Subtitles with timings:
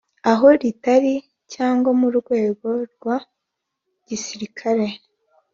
[0.31, 1.13] aho ritari
[1.53, 3.17] cyangwa mu rwego rwa
[4.07, 4.87] gisirikare